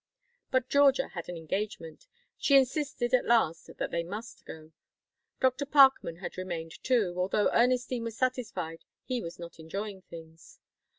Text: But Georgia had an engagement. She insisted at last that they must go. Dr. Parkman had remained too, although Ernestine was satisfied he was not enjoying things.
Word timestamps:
But 0.49 0.67
Georgia 0.67 1.09
had 1.09 1.29
an 1.29 1.37
engagement. 1.37 2.07
She 2.35 2.57
insisted 2.57 3.13
at 3.13 3.23
last 3.23 3.69
that 3.77 3.91
they 3.91 4.01
must 4.01 4.47
go. 4.47 4.71
Dr. 5.39 5.67
Parkman 5.67 6.15
had 6.15 6.39
remained 6.39 6.83
too, 6.83 7.13
although 7.19 7.51
Ernestine 7.53 8.05
was 8.05 8.17
satisfied 8.17 8.83
he 9.03 9.21
was 9.21 9.37
not 9.37 9.59
enjoying 9.59 10.01
things. 10.01 10.57